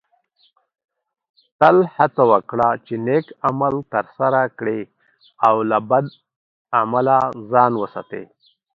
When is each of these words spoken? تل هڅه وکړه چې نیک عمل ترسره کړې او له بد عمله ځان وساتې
تل 1.59 1.77
هڅه 1.95 2.23
وکړه 2.31 2.69
چې 2.85 2.93
نیک 3.05 3.25
عمل 3.47 3.75
ترسره 3.93 4.41
کړې 4.57 4.79
او 5.47 5.55
له 5.71 5.79
بد 5.89 6.05
عمله 6.79 7.17
ځان 7.51 7.73
وساتې 7.81 8.23